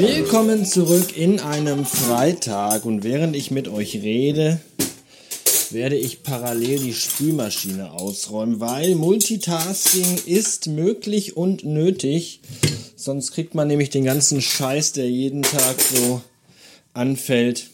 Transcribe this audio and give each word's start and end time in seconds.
Willkommen 0.00 0.64
zurück 0.64 1.14
in 1.14 1.40
einem 1.40 1.84
Freitag 1.84 2.86
und 2.86 3.04
während 3.04 3.36
ich 3.36 3.50
mit 3.50 3.68
euch 3.68 3.96
rede, 3.96 4.58
werde 5.72 5.96
ich 5.96 6.22
parallel 6.22 6.78
die 6.78 6.94
Spülmaschine 6.94 7.92
ausräumen, 7.92 8.60
weil 8.60 8.94
Multitasking 8.94 10.20
ist 10.24 10.68
möglich 10.68 11.36
und 11.36 11.66
nötig. 11.66 12.40
Sonst 12.96 13.32
kriegt 13.32 13.54
man 13.54 13.68
nämlich 13.68 13.90
den 13.90 14.04
ganzen 14.04 14.40
Scheiß, 14.40 14.92
der 14.92 15.10
jeden 15.10 15.42
Tag 15.42 15.78
so 15.78 16.22
anfällt, 16.94 17.66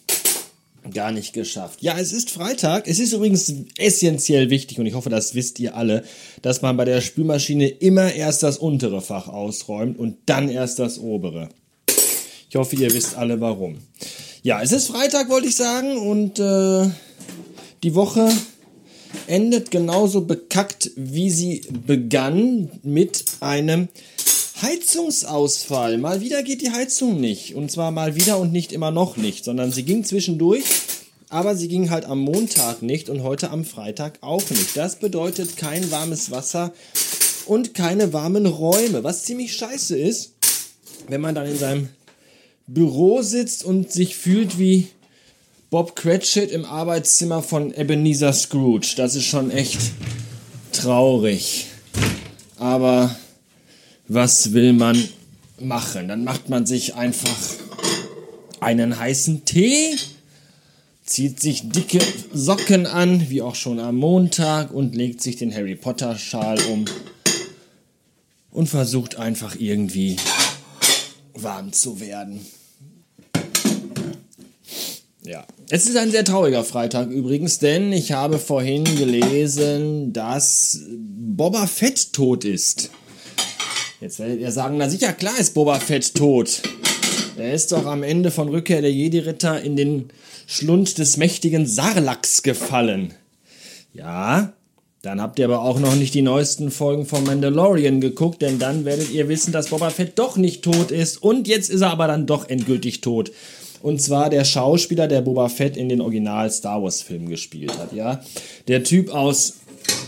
gar 0.93 1.13
nicht 1.13 1.33
geschafft. 1.33 1.81
Ja, 1.81 1.97
es 1.97 2.13
ist 2.13 2.33
Freitag. 2.33 2.89
Es 2.89 2.99
ist 2.99 3.13
übrigens 3.13 3.55
essentiell 3.79 4.51
wichtig 4.51 4.81
und 4.81 4.87
ich 4.87 4.95
hoffe, 4.95 5.11
das 5.11 5.37
wisst 5.37 5.61
ihr 5.61 5.77
alle, 5.77 6.03
dass 6.43 6.61
man 6.61 6.77
bei 6.77 6.87
der 6.87 7.03
Spülmaschine 7.03 7.69
immer 7.69 8.13
erst 8.13 8.43
das 8.43 8.59
untere 8.59 9.01
Fach 9.01 9.29
ausräumt 9.29 9.97
und 9.97 10.17
dann 10.27 10.49
erst 10.49 10.81
das 10.81 10.99
obere. 10.99 11.51
Ich 12.57 12.59
hoffe, 12.59 12.77
ihr 12.77 12.91
wisst 12.95 13.17
alle 13.17 13.39
warum. 13.39 13.77
Ja, 14.43 14.63
es 14.63 14.73
ist 14.73 14.87
Freitag, 14.87 15.29
wollte 15.29 15.47
ich 15.47 15.57
sagen, 15.57 15.99
und 15.99 16.39
äh, 16.39 16.89
die 17.83 17.95
Woche 17.95 18.33
endet 19.27 19.71
genauso 19.71 20.23
bekackt, 20.23 20.91
wie 20.97 21.29
sie 21.29 21.67
begann 21.87 22.71
mit 22.83 23.27
einem 23.41 23.89
Heizungsausfall. 24.63 25.99
Mal 25.99 26.23
wieder 26.23 26.43
geht 26.43 26.63
die 26.63 26.71
Heizung 26.71 27.21
nicht. 27.21 27.55
Und 27.55 27.71
zwar 27.71 27.91
mal 27.91 28.15
wieder 28.17 28.39
und 28.39 28.53
nicht 28.53 28.73
immer 28.73 28.91
noch 28.91 29.19
nicht, 29.19 29.45
sondern 29.45 29.71
sie 29.71 29.83
ging 29.83 30.03
zwischendurch, 30.03 30.65
aber 31.29 31.57
sie 31.57 31.69
ging 31.69 31.91
halt 31.91 32.07
am 32.07 32.21
Montag 32.21 32.81
nicht 32.81 33.11
und 33.11 33.23
heute 33.23 33.51
am 33.51 33.67
Freitag 33.67 34.17
auch 34.23 34.49
nicht. 34.49 34.75
Das 34.75 34.97
bedeutet 34.97 35.59
kein 35.59 35.91
warmes 35.91 36.31
Wasser 36.31 36.73
und 37.45 37.75
keine 37.75 38.15
warmen 38.15 38.47
Räume, 38.47 39.05
was 39.05 39.25
ziemlich 39.25 39.55
scheiße 39.55 39.99
ist, 39.99 40.33
wenn 41.07 41.21
man 41.21 41.35
dann 41.35 41.49
in 41.49 41.59
seinem 41.59 41.89
Büro 42.67 43.23
sitzt 43.23 43.65
und 43.65 43.93
sich 43.93 44.17
fühlt 44.17 44.59
wie 44.59 44.89
Bob 45.71 45.95
Cratchit 45.95 46.51
im 46.51 46.65
Arbeitszimmer 46.65 47.43
von 47.43 47.73
Ebenezer 47.73 48.33
Scrooge. 48.33 48.95
Das 48.97 49.15
ist 49.15 49.27
schon 49.27 49.51
echt 49.51 49.79
traurig. 50.73 51.67
Aber 52.59 53.15
was 54.09 54.53
will 54.53 54.73
man 54.73 55.03
machen? 55.61 56.09
Dann 56.09 56.25
macht 56.25 56.49
man 56.49 56.67
sich 56.67 56.95
einfach 56.95 57.37
einen 58.61 58.99
heißen 58.99 59.45
Tee, 59.45 59.97
zieht 61.05 61.41
sich 61.41 61.69
dicke 61.69 62.01
Socken 62.33 62.87
an, 62.87 63.31
wie 63.31 63.43
auch 63.43 63.55
schon 63.55 63.79
am 63.79 63.97
Montag, 63.97 64.73
und 64.73 64.97
legt 64.97 65.23
sich 65.23 65.37
den 65.37 65.55
Harry 65.55 65.77
Potter 65.77 66.19
Schal 66.19 66.59
um 66.73 66.85
und 68.51 68.69
versucht 68.69 69.17
einfach 69.17 69.55
irgendwie 69.59 70.17
warm 71.43 71.73
zu 71.73 72.01
werden. 72.01 72.45
Ja. 75.25 75.45
Es 75.71 75.87
ist 75.87 75.97
ein 75.97 76.13
sehr 76.13 76.25
trauriger 76.25 76.63
Freitag 76.63 77.11
übrigens, 77.11 77.59
denn 77.59 77.93
ich 77.93 78.13
habe 78.13 78.39
vorhin 78.39 78.85
gelesen, 78.85 80.13
dass 80.13 80.81
Boba 80.89 81.67
Fett 81.67 82.13
tot 82.13 82.45
ist. 82.45 82.91
Jetzt 84.01 84.21
werdet 84.21 84.41
ihr 84.41 84.53
sagen, 84.53 84.77
na 84.77 84.89
sicher, 84.89 85.13
klar 85.13 85.37
ist 85.39 85.55
Boba 85.55 85.81
Fett 85.81 86.15
tot. 86.15 86.63
Er 87.37 87.53
ist 87.53 87.73
doch 87.73 87.87
am 87.87 88.03
Ende 88.03 88.31
von 88.31 88.49
Rückkehr 88.49 88.81
der 88.81 88.93
Jedi-Ritter 88.93 89.61
in 89.61 89.75
den 89.77 90.11
Schlund 90.47 90.99
des 90.99 91.17
mächtigen 91.17 91.67
Sarlacks 91.67 92.43
gefallen. 92.43 93.13
Ja, 93.93 94.53
dann 95.03 95.21
habt 95.21 95.39
ihr 95.39 95.45
aber 95.45 95.63
auch 95.63 95.79
noch 95.79 95.95
nicht 95.95 96.15
die 96.15 96.23
neuesten 96.23 96.71
Folgen 96.71 97.07
von 97.07 97.25
Mandalorian 97.25 98.01
geguckt, 98.01 98.43
denn 98.43 98.59
dann 98.59 98.85
werdet 98.85 99.11
ihr 99.11 99.29
wissen, 99.29 99.53
dass 99.53 99.69
Boba 99.69 99.91
Fett 99.91 100.19
doch 100.19 100.37
nicht 100.37 100.63
tot 100.63 100.91
ist 100.91 101.23
und 101.23 101.47
jetzt 101.47 101.71
ist 101.71 101.83
er 101.83 101.91
aber 101.91 102.07
dann 102.07 102.27
doch 102.27 102.49
endgültig 102.49 103.01
tot. 103.03 103.31
Und 103.83 104.03
zwar 104.03 104.31
der 104.31 104.45
Schauspieler, 104.45 105.07
der 105.07 105.21
Boba 105.21 105.49
Fett 105.49 105.77
in 105.77 105.89
den 105.89 106.01
Original 106.01 106.51
Star 106.51 106.83
Wars 106.83 107.03
Filmen 107.03 107.29
gespielt 107.29 107.79
hat, 107.79 107.93
ja. 107.93 108.21
Der 108.69 108.83
Typ 108.83 109.11
aus 109.11 109.59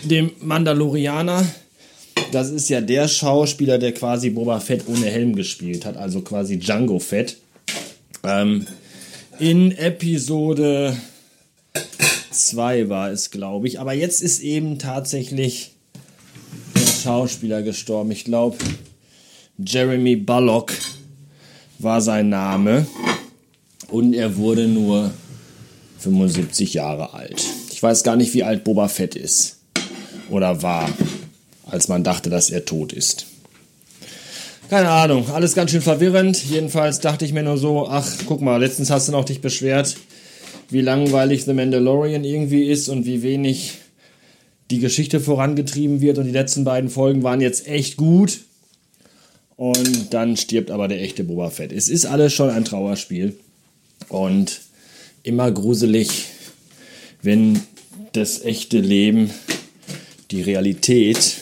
dem 0.03 0.33
Mandalorianer, 0.41 1.45
das 2.33 2.51
ist 2.51 2.69
ja 2.69 2.81
der 2.81 3.09
Schauspieler, 3.09 3.79
der 3.79 3.93
quasi 3.93 4.31
Boba 4.31 4.59
Fett 4.59 4.85
ohne 4.89 5.07
Helm 5.07 5.37
gespielt 5.37 5.85
hat, 5.85 5.97
also 5.97 6.23
quasi 6.23 6.59
Django 6.59 6.99
Fett. 6.99 7.37
Ähm, 8.25 8.67
in 9.39 9.71
Episode 9.73 10.97
2 12.47 12.89
war 12.89 13.11
es, 13.11 13.31
glaube 13.31 13.69
ich. 13.69 13.81
Aber 13.81 13.93
jetzt 13.93 14.23
ist 14.23 14.41
eben 14.41 14.79
tatsächlich 14.79 15.73
der 16.75 16.87
Schauspieler 16.87 17.63
gestorben. 17.63 18.11
Ich 18.11 18.25
glaube, 18.25 18.57
Jeremy 19.59 20.17
Bullock 20.17 20.73
war 21.79 22.01
sein 22.01 22.29
Name 22.29 22.87
und 23.91 24.15
er 24.15 24.37
wurde 24.37 24.69
nur 24.69 25.11
75 25.99 26.75
Jahre 26.75 27.15
alt. 27.15 27.45
Ich 27.73 27.83
weiß 27.83 28.03
gar 28.03 28.17
nicht, 28.17 28.35
wie 28.35 28.45
alt 28.45 28.65
Boba 28.65 28.89
Fett 28.89 29.15
ist 29.15 29.59
oder 30.31 30.63
war, 30.63 30.89
als 31.67 31.89
man 31.89 32.05
dachte, 32.05 32.31
dass 32.31 32.51
er 32.51 32.65
tot 32.65 32.93
ist. 32.93 33.27
Keine 34.71 34.91
Ahnung, 34.91 35.31
alles 35.31 35.55
ganz 35.55 35.71
schön 35.71 35.81
verwirrend. 35.81 36.45
Jedenfalls 36.45 37.01
dachte 37.01 37.25
ich 37.25 37.33
mir 37.33 37.43
nur 37.43 37.57
so, 37.57 37.89
ach, 37.89 38.07
guck 38.27 38.43
mal, 38.43 38.59
letztens 38.59 38.91
hast 38.91 39.09
du 39.09 39.13
noch 39.13 39.25
dich 39.25 39.41
beschwert, 39.41 39.97
wie 40.71 40.81
langweilig 40.81 41.45
The 41.45 41.55
Mandalorian 41.55 42.25
irgendwie 42.25 42.65
ist 42.65 42.89
und 42.89 43.07
wie 43.07 43.23
wenig 43.23 43.75
die 44.71 44.81
Geschichte 44.81 45.21
vorangetrieben 45.21 46.01
wird 46.01 46.19
und 46.19 46.27
die 46.27 46.33
letzten 46.33 46.65
beiden 46.65 46.91
Folgen 46.91 47.23
waren 47.23 47.41
jetzt 47.41 47.67
echt 47.67 47.97
gut. 47.97 48.41
Und 49.57 50.15
dann 50.15 50.37
stirbt 50.37 50.71
aber 50.71 50.87
der 50.89 51.03
echte 51.03 51.25
Boba 51.25 51.51
Fett. 51.51 51.73
Es 51.73 51.89
ist 51.89 52.07
alles 52.07 52.33
schon 52.33 52.51
ein 52.51 52.65
Trauerspiel. 52.65 53.37
Und 54.09 54.61
immer 55.23 55.51
gruselig, 55.51 56.27
wenn 57.23 57.61
das 58.13 58.45
echte 58.45 58.79
Leben, 58.79 59.31
die 60.31 60.43
Realität 60.43 61.37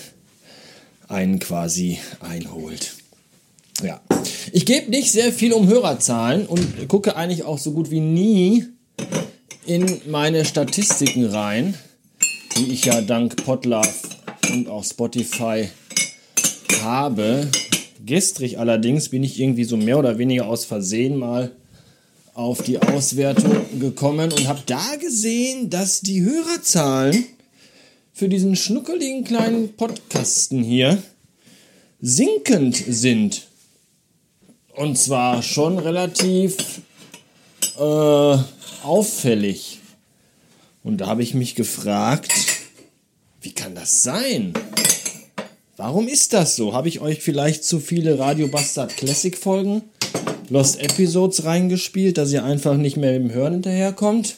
einen 1.09 1.39
quasi 1.41 1.99
einholt. 2.21 2.95
Ja. 3.83 4.01
Ich 4.53 4.65
gebe 4.65 4.91
nicht 4.91 5.13
sehr 5.13 5.33
viel 5.33 5.53
um 5.53 5.69
Hörerzahlen 5.69 6.47
und 6.47 6.89
gucke 6.89 7.17
eigentlich 7.17 7.43
auch 7.43 7.59
so 7.59 7.73
gut 7.73 7.91
wie 7.91 8.01
nie 8.01 8.65
in 9.67 10.01
meine 10.07 10.45
Statistiken 10.45 11.27
rein, 11.27 11.75
die 12.57 12.73
ich 12.73 12.85
ja 12.85 13.01
dank 13.01 13.45
Podlove 13.45 13.89
und 14.53 14.69
auch 14.69 14.85
Spotify 14.85 15.69
habe. 16.83 17.49
Gestrig 18.05 18.59
allerdings 18.59 19.09
bin 19.09 19.25
ich 19.25 19.41
irgendwie 19.41 19.65
so 19.65 19.77
mehr 19.77 19.99
oder 19.99 20.19
weniger 20.19 20.47
aus 20.47 20.65
Versehen 20.65 21.17
mal 21.17 21.51
auf 22.35 22.63
die 22.63 22.79
Auswertung 22.81 23.81
gekommen 23.81 24.31
und 24.31 24.47
habe 24.47 24.61
da 24.67 24.97
gesehen, 25.01 25.71
dass 25.71 26.01
die 26.01 26.23
Hörerzahlen 26.23 27.25
für 28.13 28.29
diesen 28.29 28.57
schnuckeligen 28.57 29.25
kleinen 29.25 29.73
Podcasten 29.75 30.63
hier 30.63 31.03
sinkend 32.01 32.77
sind. 32.77 33.47
Und 34.75 34.99
zwar 34.99 35.43
schon 35.43 35.79
relativ 35.79 36.57
äh, 37.79 38.39
auffällig. 38.85 39.81
Und 40.83 40.99
da 40.99 41.07
habe 41.07 41.23
ich 41.23 41.35
mich 41.35 41.55
gefragt, 41.55 42.33
wie 43.41 43.53
kann 43.53 43.75
das 43.75 44.03
sein? 44.03 44.55
Warum 45.77 46.09
ist 46.09 46.33
das 46.33 46.57
so? 46.57 46.73
Habe 46.73 46.89
ich 46.89 47.01
euch 47.01 47.21
vielleicht 47.21 47.65
zu 47.65 47.81
viele 47.81 48.19
Radio 48.19 48.49
Bastard 48.49 48.97
Classic 48.97 49.37
Folgen 49.37 49.83
Lost 50.49 50.81
Episodes 50.81 51.45
reingespielt, 51.45 52.19
dass 52.19 52.33
ihr 52.33 52.45
einfach 52.45 52.77
nicht 52.77 52.97
mehr 52.97 53.17
im 53.17 53.33
Hören 53.33 53.55
hinterherkommt? 53.55 54.37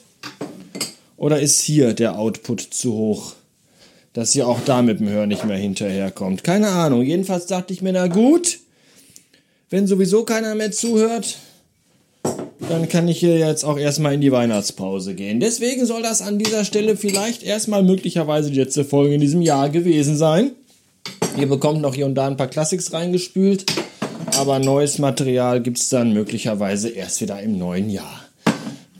Oder 1.16 1.40
ist 1.40 1.60
hier 1.60 1.94
der 1.94 2.18
Output 2.18 2.60
zu 2.60 2.92
hoch, 2.92 3.34
dass 4.14 4.34
ihr 4.34 4.48
auch 4.48 4.60
da 4.64 4.82
mit 4.82 5.00
dem 5.00 5.08
Hören 5.08 5.28
nicht 5.28 5.44
mehr 5.44 5.58
hinterherkommt? 5.58 6.44
Keine 6.44 6.68
Ahnung. 6.68 7.02
Jedenfalls 7.02 7.46
dachte 7.46 7.72
ich 7.74 7.82
mir, 7.82 7.92
na 7.92 8.06
gut, 8.06 8.60
wenn 9.68 9.86
sowieso 9.86 10.24
keiner 10.24 10.54
mehr 10.54 10.72
zuhört, 10.72 11.36
dann 12.68 12.88
kann 12.88 13.08
ich 13.08 13.18
hier 13.18 13.38
jetzt 13.38 13.64
auch 13.64 13.78
erstmal 13.78 14.14
in 14.14 14.20
die 14.20 14.32
Weihnachtspause 14.32 15.14
gehen. 15.14 15.40
Deswegen 15.40 15.86
soll 15.86 16.02
das 16.02 16.22
an 16.22 16.38
dieser 16.38 16.64
Stelle 16.64 16.96
vielleicht 16.96 17.42
erstmal 17.42 17.82
möglicherweise 17.82 18.50
die 18.50 18.58
letzte 18.58 18.84
Folge 18.84 19.14
in 19.14 19.20
diesem 19.20 19.42
Jahr 19.42 19.70
gewesen 19.70 20.16
sein. 20.16 20.52
Ihr 21.38 21.48
bekommt 21.48 21.80
noch 21.80 21.94
hier 21.94 22.06
und 22.06 22.14
da 22.14 22.26
ein 22.26 22.36
paar 22.36 22.48
Classics 22.48 22.92
reingespült 22.92 23.64
aber 24.36 24.60
neues 24.60 24.98
Material 24.98 25.60
gibt 25.60 25.78
es 25.78 25.88
dann 25.88 26.12
möglicherweise 26.12 26.90
erst 26.90 27.20
wieder 27.20 27.40
im 27.42 27.58
neuen 27.58 27.90
Jahr. 27.90 28.22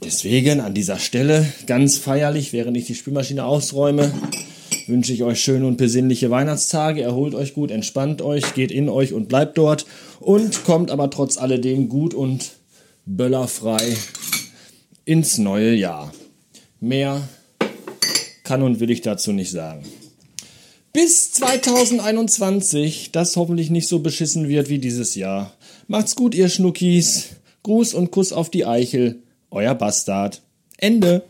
Deswegen 0.03 0.61
an 0.61 0.75
dieser 0.75 0.99
Stelle 0.99 1.47
ganz 1.67 1.97
feierlich, 1.99 2.53
während 2.53 2.77
ich 2.77 2.87
die 2.87 2.95
Spülmaschine 2.95 3.45
ausräume, 3.45 4.13
wünsche 4.87 5.13
ich 5.13 5.23
euch 5.23 5.41
schöne 5.41 5.67
und 5.67 5.77
besinnliche 5.77 6.31
Weihnachtstage. 6.31 7.03
Erholt 7.03 7.35
euch 7.35 7.55
gut, 7.55 7.71
entspannt 7.71 8.23
euch, 8.23 8.55
geht 8.55 8.73
in 8.73 8.89
euch 8.89 9.13
und 9.13 9.29
bleibt 9.29 9.59
dort 9.59 9.87
und 10.19 10.65
kommt 10.65 10.91
aber 10.91 11.11
trotz 11.11 11.37
alledem 11.37 11.89
gut 11.89 12.15
und 12.15 12.58
böllerfrei 13.09 13.97
ins 15.05 15.39
neue 15.39 15.75
Jahr. 15.75 16.13
Mehr 16.81 17.29
kann 18.45 18.63
und 18.63 18.81
will 18.81 18.91
ich 18.91 19.01
dazu 19.01 19.33
nicht 19.33 19.51
sagen 19.51 19.85
bis 20.99 21.33
2021, 21.33 23.13
das 23.13 23.37
hoffentlich 23.37 23.71
nicht 23.71 23.87
so 23.87 24.01
beschissen 24.01 24.49
wird 24.49 24.69
wie 24.69 24.79
dieses 24.79 25.15
Jahr. 25.15 25.53
Macht's 25.87 26.17
gut, 26.17 26.35
ihr 26.35 26.49
Schnuckis. 26.49 27.37
Gruß 27.63 27.95
und 27.95 28.11
Kuss 28.11 28.33
auf 28.33 28.51
die 28.51 28.67
Eichel. 28.67 29.23
Euer 29.51 29.77
Bastard. 29.77 30.43
Ende. 30.77 31.23